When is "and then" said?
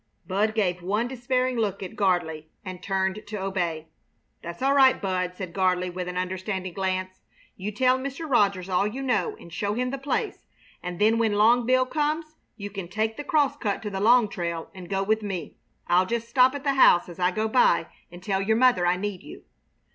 10.81-11.19